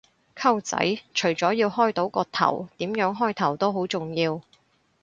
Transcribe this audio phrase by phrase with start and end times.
[0.35, 4.41] 溝仔，除咗要開到個頭，點樣開頭都好重要